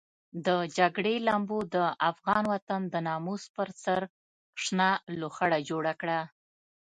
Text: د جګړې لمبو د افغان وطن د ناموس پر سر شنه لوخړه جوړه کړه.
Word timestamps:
د 0.45 0.47
جګړې 0.77 1.15
لمبو 1.27 1.59
د 1.75 1.77
افغان 2.11 2.43
وطن 2.53 2.81
د 2.93 2.95
ناموس 3.07 3.43
پر 3.55 3.69
سر 3.83 4.01
شنه 4.63 4.89
لوخړه 5.19 5.59
جوړه 5.69 5.93
کړه. 6.01 6.19